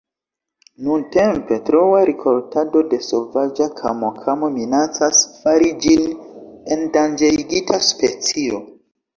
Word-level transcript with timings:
Nuntempe 0.85 1.57
troa 1.67 1.99
rikoltado 2.09 2.81
de 2.93 2.99
sovaĝa 3.09 3.67
kamokamo 3.81 4.49
minacas 4.57 5.23
fari 5.43 5.71
ĝin 5.85 6.09
endanĝerigita 6.79 7.83
specio. 7.93 8.65